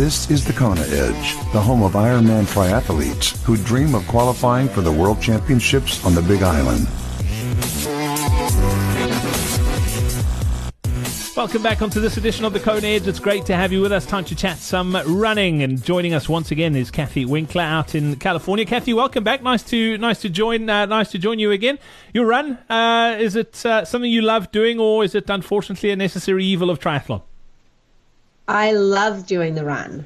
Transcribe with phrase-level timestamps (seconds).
[0.00, 4.80] This is the Kona Edge, the home of Ironman triathletes who dream of qualifying for
[4.80, 6.88] the World Championships on the Big Island.
[11.36, 13.08] Welcome back onto this edition of the Kona Edge.
[13.08, 14.06] It's great to have you with us.
[14.06, 18.16] Time to chat some running, and joining us once again is Kathy Winkler out in
[18.16, 18.64] California.
[18.64, 19.42] Kathy, welcome back.
[19.42, 21.78] Nice to nice to join uh, nice to join you again.
[22.14, 25.96] Your run uh, is it uh, something you love doing, or is it unfortunately a
[25.96, 27.20] necessary evil of triathlon?
[28.50, 30.04] I love doing the run.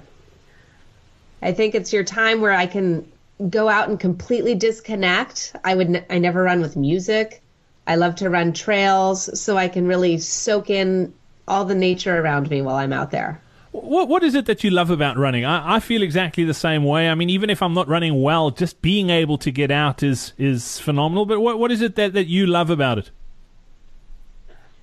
[1.40, 3.10] I think it's your time where I can
[3.48, 5.56] go out and completely disconnect.
[5.64, 7.40] I would n- I never run with music.
[7.86, 11.14] I love to run trails so I can really soak in
[11.48, 13.40] all the nature around me while I'm out there.
[13.72, 15.46] What what is it that you love about running?
[15.46, 17.08] I, I feel exactly the same way.
[17.08, 20.34] I mean, even if I'm not running well, just being able to get out is
[20.36, 21.24] is phenomenal.
[21.24, 23.10] But what what is it that, that you love about it?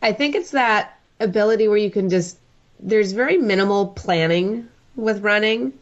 [0.02, 2.41] I think it's that ability where you can just
[2.82, 5.74] there's very minimal planning with running.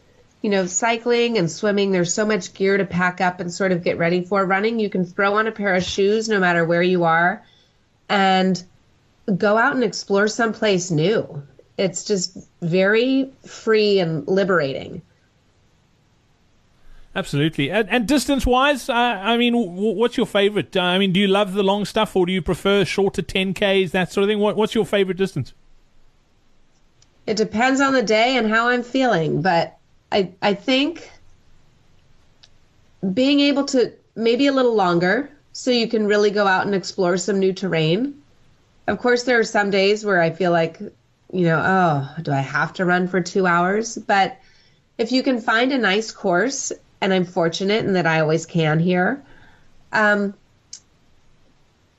[0.42, 3.84] You know, cycling and swimming, there's so much gear to pack up and sort of
[3.84, 4.78] get ready for running.
[4.78, 7.44] You can throw on a pair of shoes no matter where you are
[8.08, 8.62] and
[9.36, 11.42] go out and explore someplace new.
[11.76, 15.02] It's just very free and liberating.
[17.14, 17.70] Absolutely.
[17.70, 20.76] And, and distance wise, uh, I mean, w- what's your favorite?
[20.76, 23.90] Uh, I mean, do you love the long stuff or do you prefer shorter 10Ks,
[23.90, 24.38] that sort of thing?
[24.38, 25.52] What, what's your favorite distance?
[27.30, 29.78] It depends on the day and how I'm feeling, but
[30.10, 31.08] I I think
[33.14, 37.16] being able to maybe a little longer so you can really go out and explore
[37.16, 38.20] some new terrain.
[38.88, 42.40] Of course there are some days where I feel like, you know, oh, do I
[42.40, 43.96] have to run for 2 hours?
[43.96, 44.36] But
[44.98, 48.80] if you can find a nice course and I'm fortunate in that I always can
[48.80, 49.22] here,
[49.92, 50.34] um,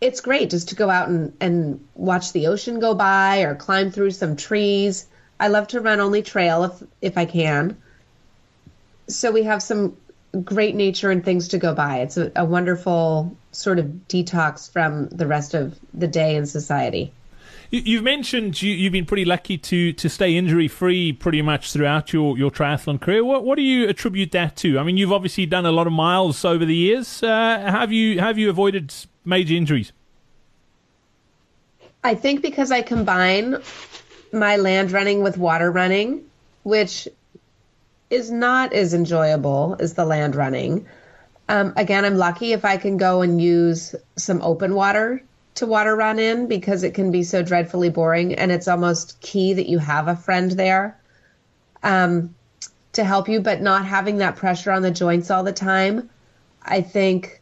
[0.01, 3.91] it's great just to go out and, and watch the ocean go by or climb
[3.91, 5.07] through some trees.
[5.41, 7.75] I love to run only trail if if I can.
[9.07, 9.97] So we have some
[10.43, 11.97] great nature and things to go by.
[11.97, 17.11] It's a, a wonderful sort of detox from the rest of the day in society.
[17.71, 22.11] You've mentioned you, have been pretty lucky to, to stay injury free pretty much throughout
[22.11, 23.23] your, your triathlon career.
[23.23, 24.77] What what do you attribute that to?
[24.77, 27.23] I mean, you've obviously done a lot of miles over the years.
[27.23, 28.93] Uh, have you have you avoided
[29.25, 29.91] major injuries?
[32.03, 33.57] I think because I combine
[34.31, 36.23] my land running with water running,
[36.63, 37.07] which
[38.09, 40.85] is not as enjoyable as the land running.
[41.47, 45.21] Um, again, I'm lucky if I can go and use some open water
[45.55, 49.53] to water run in because it can be so dreadfully boring, and it's almost key
[49.53, 50.97] that you have a friend there
[51.83, 52.35] um,
[52.93, 56.09] to help you, but not having that pressure on the joints all the time.
[56.63, 57.41] I think,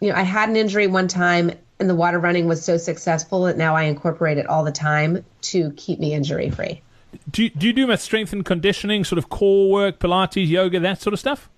[0.00, 3.42] you know, I had an injury one time and the water running was so successful
[3.42, 6.80] that now I incorporate it all the time to keep me injury free.
[7.28, 10.78] Do you, do you do much strength and conditioning, sort of core work, Pilates, yoga,
[10.78, 11.50] that sort of stuff?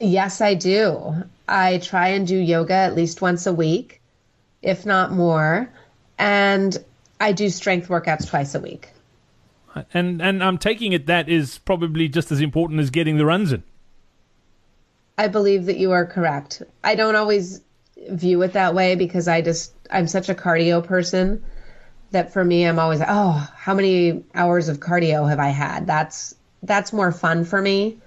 [0.00, 1.14] Yes, I do.
[1.46, 4.00] I try and do yoga at least once a week,
[4.60, 5.70] if not more,
[6.18, 6.76] and
[7.20, 8.88] I do strength workouts twice a week.
[9.92, 13.52] And and I'm taking it that is probably just as important as getting the runs
[13.52, 13.62] in.
[15.16, 16.62] I believe that you are correct.
[16.82, 17.60] I don't always
[18.10, 21.44] view it that way because I just I'm such a cardio person
[22.10, 25.86] that for me I'm always oh how many hours of cardio have I had?
[25.86, 27.98] That's that's more fun for me.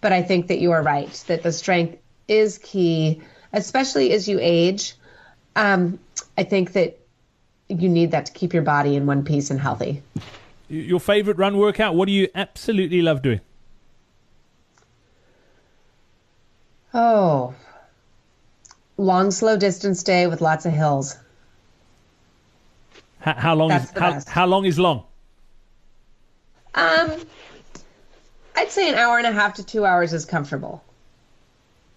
[0.00, 1.98] But I think that you are right that the strength
[2.28, 4.94] is key especially as you age.
[5.54, 5.98] Um,
[6.38, 6.98] I think that
[7.68, 10.02] you need that to keep your body in one piece and healthy.
[10.68, 11.94] Your favorite run workout?
[11.94, 13.40] What do you absolutely love doing?
[16.94, 17.54] Oh
[19.02, 21.16] long, slow distance day with lots of hills.
[23.20, 25.04] How, how long That's is how, how long is long?
[26.74, 27.12] Um,
[28.56, 30.82] I'd say an hour and a half to two hours is comfortable.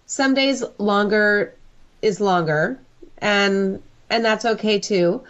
[0.06, 1.54] Some days longer
[2.02, 2.78] is longer,
[3.18, 5.22] and and that's okay too.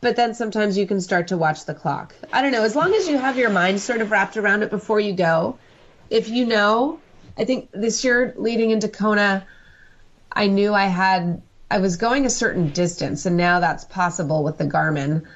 [0.00, 2.14] But then sometimes you can start to watch the clock.
[2.32, 2.62] I don't know.
[2.62, 5.58] As long as you have your mind sort of wrapped around it before you go,
[6.08, 6.98] if you know,
[7.36, 9.46] I think this year leading into Kona,
[10.40, 14.56] I knew I had I was going a certain distance and now that's possible with
[14.56, 15.26] the Garmin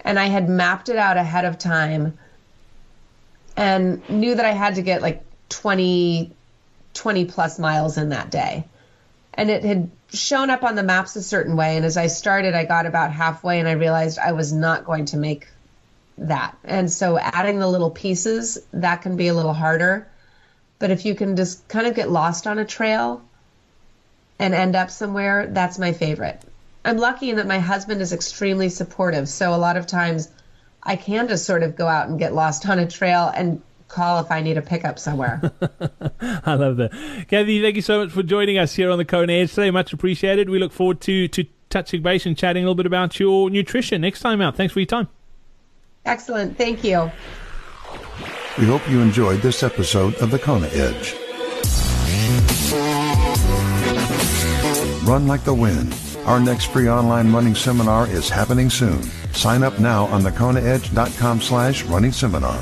[0.00, 2.18] and I had mapped it out ahead of time
[3.56, 6.32] and knew that I had to get like 20
[6.92, 8.64] 20 plus miles in that day.
[9.34, 12.56] And it had shown up on the maps a certain way and as I started
[12.56, 15.46] I got about halfway and I realized I was not going to make
[16.18, 16.58] that.
[16.64, 20.08] And so adding the little pieces that can be a little harder.
[20.80, 23.22] But if you can just kind of get lost on a trail
[24.38, 26.40] and end up somewhere, that's my favorite.
[26.84, 29.28] I'm lucky in that my husband is extremely supportive.
[29.28, 30.28] So a lot of times
[30.82, 34.20] I can just sort of go out and get lost on a trail and call
[34.20, 35.40] if I need a pickup somewhere.
[36.20, 37.26] I love that.
[37.28, 39.70] Kathy, thank you so much for joining us here on the Kona Edge today.
[39.70, 40.48] Much appreciated.
[40.48, 44.00] We look forward to, to touching base and chatting a little bit about your nutrition
[44.00, 44.56] next time out.
[44.56, 45.08] Thanks for your time.
[46.04, 46.56] Excellent.
[46.56, 47.10] Thank you.
[48.58, 51.14] We hope you enjoyed this episode of the Kona Edge.
[55.08, 55.96] Run Like the Wind.
[56.26, 59.02] Our next free online running seminar is happening soon.
[59.32, 62.58] Sign up now on thekonaedge.com slash running seminar.